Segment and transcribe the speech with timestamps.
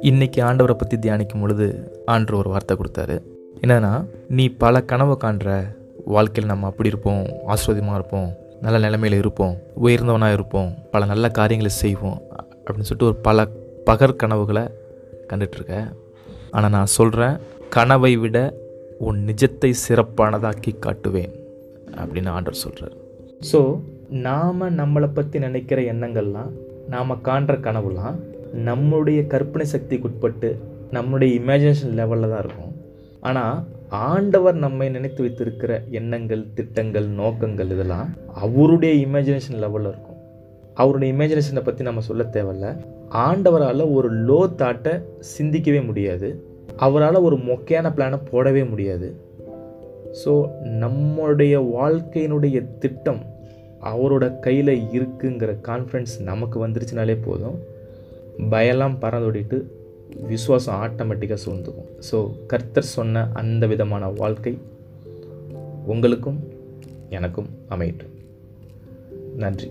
[0.00, 3.22] இன்னைக்கு ஆண்டவரை பற்றி தியானிக்கும் பொழுது ஆண்டவர் ஒரு வார்த்தை கொடுத்தாரு.
[3.60, 5.64] என்னன்னா நீ பல கனவை காண்ற
[6.04, 12.22] வாழ்க்கையில் நம்ம அப்படி இருப்போம் ஆஸ்வதியமாக இருப்போம் நல்ல நிலைமையில் இருப்போம் உயர்ந்தவனாக இருப்போம் பல நல்ல காரியங்களை செய்வோம்
[12.30, 13.48] அப்படின்னு சொல்லிட்டு ஒரு பல
[13.86, 14.62] பகற் கனவுகளை
[15.28, 15.92] கண்டுட்ருக்க.
[16.50, 17.40] ஆனால் நான் சொல்கிறேன்
[17.70, 18.54] கனவை விட
[18.98, 21.32] உன் நிஜத்தை சிறப்பானதாக்கி காட்டுவேன்
[21.90, 22.92] அப்படின்னு ஆண்டவர் சொல்கிறார்
[23.52, 26.50] ஸோ நாம் நம்மளை பற்றி நினைக்கிற எண்ணங்கள்லாம்
[26.88, 28.16] நாம் காண்ற கனவுலாம்
[28.68, 30.50] நம்முடைய கற்பனை சக்திக்கு உட்பட்டு
[30.90, 32.72] நம்முடைய இமேஜினேஷன் லெவலில் தான் இருக்கும்.
[33.20, 33.56] ஆனால்
[33.88, 38.08] ஆண்டவர் நம்மை நினைத்து வைத்திருக்கிற எண்ணங்கள் திட்டங்கள் நோக்கங்கள் இதெல்லாம்
[38.44, 40.20] அவருடைய இமேஜினேஷன் லெவலில் இருக்கும்.
[40.74, 42.68] அவருடைய இமேஜினேஷனை பற்றி நம்ம சொல்ல தேவையில்ல.
[43.26, 46.28] ஆண்டவரால் ஒரு லோ தாட்டை சிந்திக்கவே முடியாது.
[46.76, 49.08] அவரால் ஒரு மொக்கையான பிளானை போடவே முடியாது.
[50.24, 50.32] ஸோ
[50.64, 53.22] நம்மளுடைய வாழ்க்கையினுடைய திட்டம்
[53.82, 57.58] அவரோட கையில் இருக்குங்கிற கான்ஃபிடன்ஸ் நமக்கு வந்துருச்சுனாலே போதும்.
[58.38, 59.62] பயம்லாம் பறந்தோடிட்டு
[60.26, 61.88] விசுவாசம் ஆட்டோமேட்டிக்காக சூழ்ந்துக்கும்.
[62.12, 64.58] ஸோ கர்த்தர் சொன்ன அந்த விதமான வாழ்க்கை
[65.86, 66.48] உங்களுக்கும்
[67.10, 68.14] எனக்கும் அமையட்டும்.
[69.36, 69.70] நன்றி.